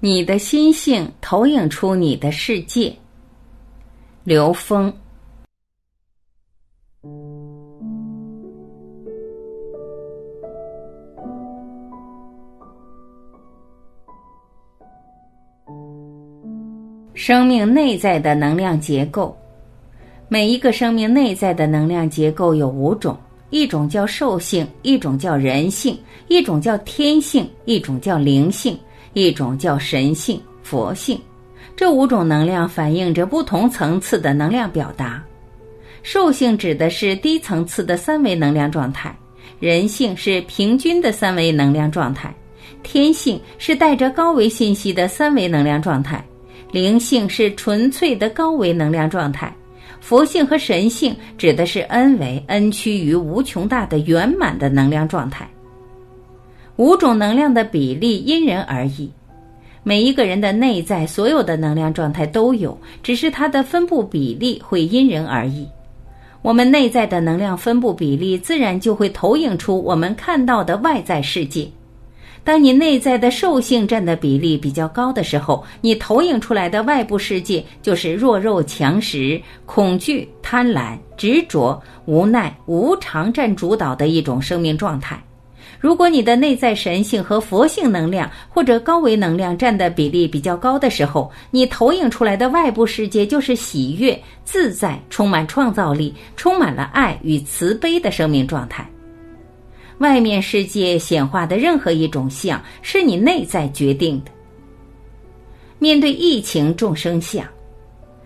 [0.00, 2.94] 你的心性投影出你的世界。
[4.22, 4.92] 刘峰。
[17.12, 19.36] 生命内在的能量结构，
[20.28, 23.18] 每一个生命内在的能量结构有五种：
[23.50, 28.78] 一种叫兽性，一种叫人性，一种叫天性，一种叫灵性。
[29.18, 31.20] 一种叫神性、佛性，
[31.74, 35.22] 这五种能量反映着不同层次的能量表达。
[36.02, 39.14] 兽性指的是低层次的三维能量状态，
[39.58, 42.32] 人性是平均的三维能量状态，
[42.82, 46.24] 天性是带着高维信息的三维能量状态，
[46.70, 49.52] 灵性是纯粹的高维能量状态，
[50.00, 55.48] 佛性和神性指的是 n 维 n 趋于无穷大的圆满的能量状态。
[56.78, 59.10] 五种能量的比例因人而异，
[59.82, 65.66] 每一个人的内在所有的能量状态都有，只是它的分布比例会因人而异。
[66.40, 71.68] 我们内在的能量分布比例，自然就会投影出我们看到的外在世界。
[72.44, 85.20] 当你内在的兽性占的比例比较高的时候，你投影出来的外部世界就是弱肉强食、恐惧、贪婪、执着、无奈、无常占主导的一种生命状态。
[85.80, 98.88] 如果你的内在神性和佛性能量或者高维能量占的比例比较高的时候，你投影出来的外部世界就是喜悦、自在、充满创造力、充满了爱与慈悲的生命状态。
[99.98, 104.30] 外面世界显化的任何一种相，是你内在决定的。
[105.78, 107.44] 面对疫情众生相。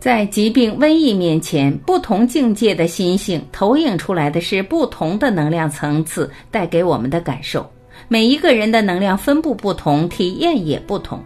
[0.00, 7.70] 在疾病、瘟疫面前，不同境界的心性投影出来的是不同的能量层次，带给我们的感受。
[8.08, 11.22] 每一个人的能量分布不同，体验也不同。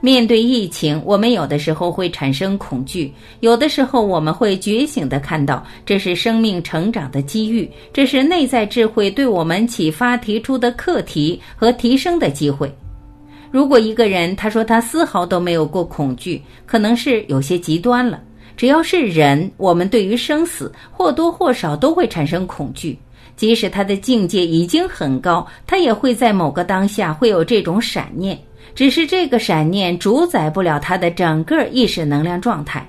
[0.00, 12.68] 面对疫情，我们有的时候会产生恐惧，有的时候我们会觉醒的看到，这是生命成长的机遇，这是内在智慧对我们启发提出的课题和提升的机会。
[13.50, 18.20] 如果一个人他说他丝毫都没有过恐惧，可能是有些极端了。
[18.56, 22.98] 只要是人，我们对于生死或多或少都会产生恐惧。
[23.36, 28.38] 即使他的境界已经很高，他也会在某个当下会有这种闪念。
[28.74, 32.86] 只是这个闪念主宰不了他的整个意识能量状态。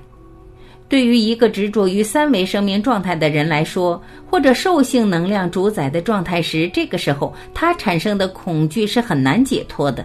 [0.88, 10.04] 对于一个执着于三维生命状态的人来说，或者兽性能量主宰的状态时，这个时候他产生的恐惧是很难解脱的。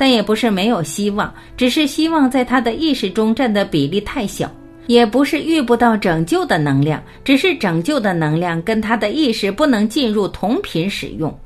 [0.00, 4.48] 但也不是没有希望，只是希望在他的意识中占的比例太小；
[4.86, 11.38] 也不是遇不到拯救的能量，只是拯救的能量跟他的意识不能进入同频使用。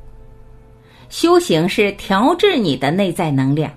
[1.09, 3.69] 修行是调制你的内在能量。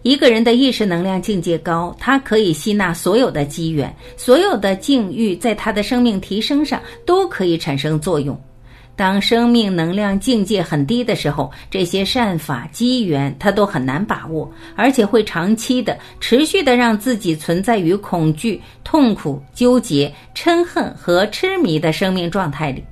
[0.00, 8.40] 一个人的意识能量境界高，他可以吸纳所有的机缘，所有的境遇，在他的生命提升上都可以产生作用。
[8.98, 22.82] 当生命能量境界很低的时候，这些善法机缘他都很难把握，而且会长期的、持续的让自己存在于恐惧、痛苦、纠结、嗔恨和痴迷的生命状态里。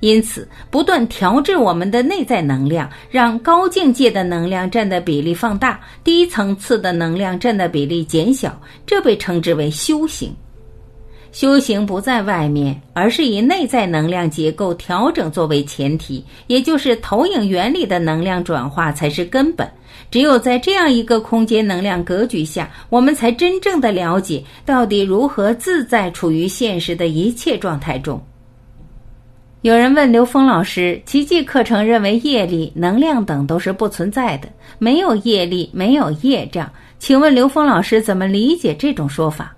[0.00, 10.34] 因此，不断调制我们的内在能量，让高境界的能量占的比例放大，低层次的能量占的比例减小，这被称之为修行。
[11.30, 19.68] 修行不在外面，而是以内在能量结构调整作为前提，也就是投影原理的能量转化才是根本。
[20.10, 28.20] 只有在这样一个空间能量格局下，我们才真正的了解到底如何自在处于现实的一切状态中。
[29.62, 39.54] 有人问刘峰老师：“奇迹课程认为业力、能量等都是不存在的，没有业力，没有业障，请问刘峰老师怎么理解这种说法？”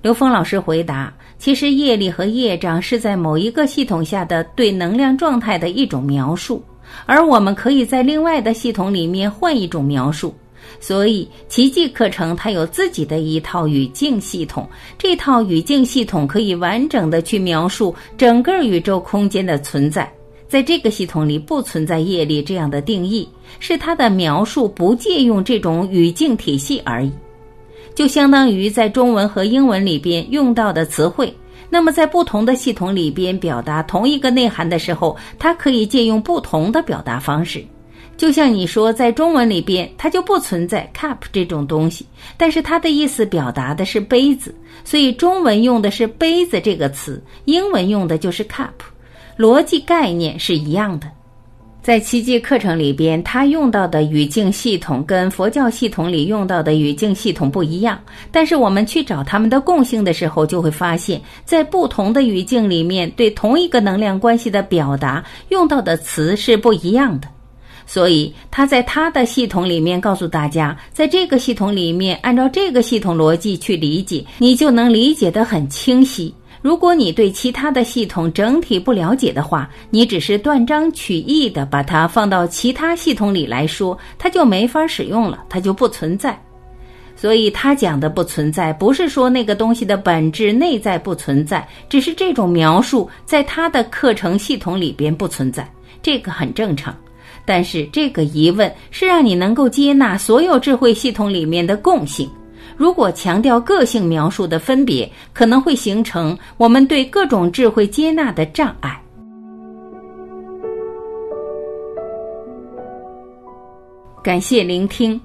[0.00, 6.62] 刘峰老师回答：“其实业力和业障是在某一个系统下的对能量状态的一种描述，
[7.04, 10.32] 而我们可以在另外的系统里面换一种描述。
[10.78, 20.08] 所以奇迹课程它有自己的一套语境系统，这套语境系统可以完整的去描述整个宇宙空间的存在。
[20.46, 23.28] 在这个系统里不存在业力这样的定义，
[23.58, 27.10] 是它的描述不借用这种语境体系而已。”
[27.98, 31.36] 就相当于在中文和英文里边用到的词汇，
[31.68, 37.60] 那么在不同的系统里边表达同一个内涵的时候，它可以借用不同的表达方式。
[38.16, 42.06] 就像你说，在中文里边它就不存在 cup 这种东西，
[42.36, 44.54] 但是它的意思表达的是杯子，
[44.84, 48.68] 所以中文用的是杯子这个词，英文用的就是 cup，
[49.36, 51.10] 逻辑概念是一样的。
[51.88, 57.98] 在奇迹课程里边，他用到的语境系统跟佛教系统里用到的语境系统不一样。
[58.30, 67.28] 但是我们去找他们的共性的时候，就会发现，在不同的语境里面，对同一个能量关系的表达，用到的词是不一样的。
[67.86, 76.34] 所以他在他的系统里面告诉大家，在这个系统里面，按照这个系统逻辑去理解，你就能理解得很清晰。
[76.60, 86.38] 如果你对其他的系统整体不了解的话，你只是断章取义的把它放到其他系统里来说，它就没法使用了，它就不存在。
[87.16, 95.68] 所以他讲的不存在，不是说那个东西的本质内在不存在，只是这种描述在他的课程系统里边不存在，
[96.00, 96.96] 这个很正常。
[97.44, 102.30] 但是这个疑问是让你能够接纳所有智慧系统里面的共性。
[102.78, 109.02] 如果强调个性描述的分别，可能会形成我们对各种智慧接纳的障碍。
[114.22, 115.20] 感谢聆听，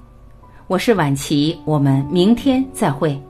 [0.65, 3.21] 我是晚琪，我们明天再会。